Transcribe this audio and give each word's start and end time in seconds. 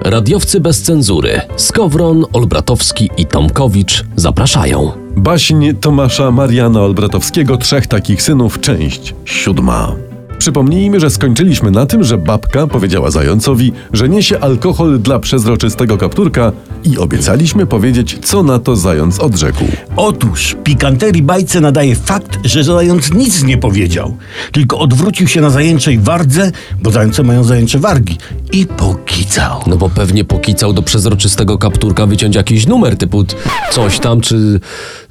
Radiowcy 0.00 0.60
bez 0.60 0.82
cenzury. 0.82 1.40
Skowron, 1.56 2.24
Olbratowski 2.32 3.10
i 3.16 3.26
Tomkowicz 3.26 4.04
zapraszają. 4.16 4.92
Baśń 5.16 5.72
Tomasza 5.80 6.30
Mariana 6.30 6.80
Olbratowskiego, 6.80 7.56
Trzech 7.56 7.86
takich 7.86 8.22
synów, 8.22 8.60
część 8.60 9.14
siódma. 9.24 10.11
Przypomnijmy, 10.42 11.00
że 11.00 11.10
skończyliśmy 11.10 11.70
na 11.70 11.86
tym, 11.86 12.04
że 12.04 12.18
babka 12.18 12.66
powiedziała 12.66 13.10
zającowi, 13.10 13.72
że 13.92 14.08
niesie 14.08 14.40
alkohol 14.40 15.00
dla 15.00 15.18
przezroczystego 15.18 15.98
kapturka 15.98 16.52
i 16.84 16.98
obiecaliśmy 16.98 17.66
powiedzieć, 17.66 18.18
co 18.22 18.42
na 18.42 18.58
to 18.58 18.76
zając 18.76 19.20
odrzekł. 19.20 19.64
Otóż 19.96 20.56
pikanterii 20.64 21.22
bajce 21.22 21.60
nadaje 21.60 21.96
fakt, 21.96 22.38
że 22.44 22.64
zając 22.64 23.12
nic 23.12 23.42
nie 23.42 23.58
powiedział, 23.58 24.16
tylko 24.52 24.78
odwrócił 24.78 25.28
się 25.28 25.40
na 25.40 25.50
zajęczej 25.50 25.98
wardze, 25.98 26.52
bo 26.82 26.90
zające 26.90 27.22
mają 27.22 27.44
zajęcze 27.44 27.78
wargi, 27.78 28.18
i 28.52 28.66
pokicał. 28.66 29.60
No 29.66 29.76
bo 29.76 29.88
pewnie 29.88 30.24
pokicał 30.24 30.72
do 30.72 30.82
przezroczystego 30.82 31.58
kapturka 31.58 32.06
wyciąć 32.06 32.36
jakiś 32.36 32.66
numer 32.66 32.96
typu 32.96 33.24
coś 33.72 33.98
tam, 33.98 34.20
czy, 34.20 34.60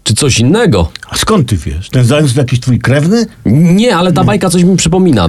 czy 0.03 0.13
coś 0.13 0.39
innego. 0.39 0.91
A 1.09 1.17
skąd 1.17 1.49
ty 1.49 1.57
wiesz? 1.57 1.89
Ten 1.89 2.05
zając 2.05 2.33
to 2.33 2.39
jakiś 2.39 2.59
twój 2.59 2.79
krewny? 2.79 3.25
Nie, 3.45 3.95
ale 3.95 4.13
ta 4.13 4.23
bajka 4.23 4.49
coś 4.49 4.63
mi 4.63 4.77
przypomina. 4.77 5.27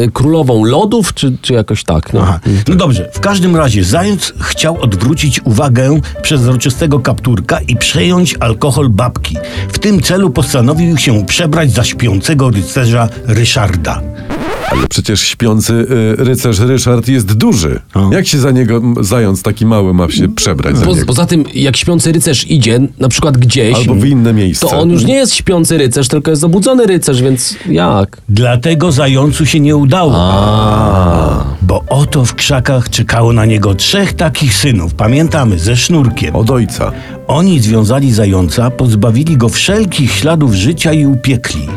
Yy, 0.00 0.10
królową 0.12 0.64
lodów, 0.64 1.14
czy, 1.14 1.36
czy 1.42 1.52
jakoś 1.52 1.84
tak. 1.84 2.12
No. 2.12 2.20
Aha. 2.22 2.40
No 2.68 2.74
dobrze, 2.74 3.10
w 3.12 3.20
każdym 3.20 3.56
razie 3.56 3.84
zając 3.84 4.32
chciał 4.40 4.80
odwrócić 4.80 5.40
uwagę 5.44 6.00
przezroczystego 6.22 7.00
kapturka 7.00 7.60
i 7.60 7.76
przejąć 7.76 8.36
alkohol 8.40 8.88
babki. 8.88 9.36
W 9.72 9.78
tym 9.78 10.02
celu 10.02 10.30
postanowił 10.30 10.98
się 10.98 11.26
przebrać 11.26 11.70
za 11.70 11.84
śpiącego 11.84 12.50
rycerza 12.50 13.08
Ryszarda. 13.24 14.02
Ale 14.72 14.88
przecież 14.88 15.20
śpiący 15.20 15.72
y, 15.72 16.24
rycerz 16.24 16.58
Ryszard 16.60 17.08
jest 17.08 17.32
duży. 17.32 17.80
Jak 18.12 18.26
się 18.26 18.38
za 18.38 18.50
niego 18.50 18.82
zając 19.00 19.42
taki 19.42 19.66
mały 19.66 19.94
ma 19.94 20.10
się 20.10 20.28
przebrać 20.28 20.78
za 20.78 20.84
Po, 20.84 20.94
niego? 20.94 21.06
poza 21.06 21.26
tym, 21.26 21.44
jak 21.54 21.76
śpiący 21.76 22.12
rycerz 22.12 22.50
idzie 22.50 22.80
na 22.98 23.08
przykład 23.08 23.36
gdzieś, 23.38 23.76
Albo 23.76 23.94
w 23.94 24.04
inne 24.04 24.32
miejsce. 24.32 24.66
to 24.66 24.80
on 24.80 24.90
już 24.90 25.04
nie 25.04 25.14
jest 25.14 25.34
śpiący 25.34 25.78
rycerz, 25.78 26.08
tylko 26.08 26.30
jest 26.30 26.44
obudzony 26.44 26.86
rycerz, 26.86 27.22
więc 27.22 27.56
jak? 27.68 28.22
Dlatego 28.28 28.92
zającu 28.92 29.46
się 29.46 29.60
nie 29.60 29.76
udało. 29.76 30.12
Bo 31.62 31.84
oto 31.88 32.24
w 32.24 32.34
krzakach 32.34 32.90
czekało 32.90 33.32
na 33.32 33.44
niego 33.46 33.74
trzech 33.74 34.12
takich 34.12 34.54
synów, 34.54 34.94
pamiętamy, 34.94 35.58
ze 35.58 35.76
sznurkiem. 35.76 36.36
Od 36.36 36.50
ojca. 36.50 36.92
Oni 37.26 37.60
związali 37.60 38.12
zająca, 38.12 38.70
pozbawili 38.70 39.36
go 39.36 39.48
wszelkich 39.48 40.12
śladów 40.12 40.54
życia 40.54 40.92
i 40.92 41.06
upiekli. 41.06 41.68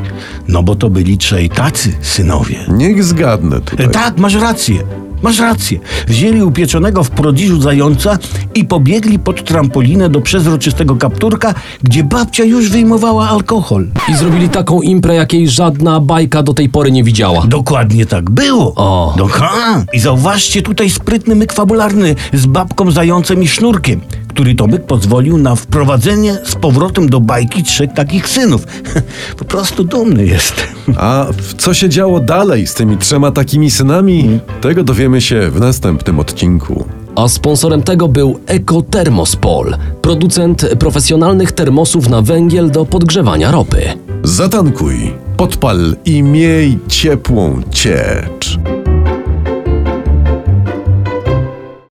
No 0.47 0.63
bo 0.63 0.75
to 0.75 0.89
byli 0.89 1.17
trzej 1.17 1.49
tacy 1.49 1.93
synowie. 2.01 2.55
Niech 2.67 3.03
zgadnę 3.03 3.61
tutaj. 3.61 3.85
E, 3.85 3.89
Tak, 3.89 4.17
masz 4.17 4.33
rację. 4.35 4.83
Masz 5.21 5.39
rację. 5.39 5.79
Wzięli 6.07 6.41
upieczonego 6.43 7.03
w 7.03 7.09
prodziżu 7.09 7.61
zająca 7.61 8.17
i 8.55 8.65
pobiegli 8.65 9.19
pod 9.19 9.43
trampolinę 9.45 10.09
do 10.09 10.21
przezroczystego 10.21 10.95
kapturka, 10.95 11.53
gdzie 11.83 12.03
babcia 12.03 12.43
już 12.43 12.69
wyjmowała 12.69 13.29
alkohol. 13.29 13.87
I 14.09 14.15
zrobili 14.15 14.49
taką 14.49 14.81
imprę, 14.81 15.15
jakiej 15.15 15.49
żadna 15.49 15.99
bajka 15.99 16.43
do 16.43 16.53
tej 16.53 16.69
pory 16.69 16.91
nie 16.91 17.03
widziała. 17.03 17.47
Dokładnie 17.47 18.05
tak 18.05 18.29
było. 18.29 18.73
O. 18.75 19.15
No, 19.17 19.27
ha. 19.27 19.83
I 19.93 19.99
zauważcie 19.99 20.61
tutaj 20.61 20.89
sprytny 20.89 21.35
myk 21.35 21.53
fabularny 21.53 22.15
z 22.33 22.45
babką, 22.45 22.91
zającem 22.91 23.43
i 23.43 23.47
sznurkiem, 23.47 24.01
który 24.35 24.55
to 24.55 24.67
myk 24.67 24.85
pozwolił 24.85 25.37
na 25.37 25.55
wprowadzenie 25.55 26.37
z 26.43 26.55
powrotem 26.55 27.09
do 27.09 27.19
bajki 27.19 27.63
trzech 27.63 27.93
takich 27.93 28.29
synów. 28.29 28.67
Po 29.39 29.45
prostu 29.45 29.83
dumny 29.83 30.25
jestem. 30.25 30.65
A 30.97 31.25
w 31.37 31.53
co 31.53 31.73
się 31.73 31.89
działo 31.89 32.19
dalej 32.19 32.67
z 32.67 32.73
tymi 32.73 32.97
trzema 32.97 33.31
takimi 33.31 33.71
synami? 33.71 34.39
Tego 34.61 34.83
dowiemy 34.83 35.21
się 35.21 35.51
w 35.51 35.59
następnym 35.59 36.19
odcinku. 36.19 36.85
A 37.15 37.27
sponsorem 37.27 37.83
tego 37.83 38.07
był 38.07 38.39
Ekotermospol, 38.45 39.77
producent 40.01 40.69
profesjonalnych 40.79 41.51
termosów 41.51 42.09
na 42.09 42.21
węgiel 42.21 42.71
do 42.71 42.85
podgrzewania 42.85 43.51
ropy. 43.51 43.81
Zatankuj, 44.23 45.13
podpal 45.37 45.95
i 46.05 46.23
miej 46.23 46.79
ciepłą 46.87 47.61
ciecz. 47.71 48.34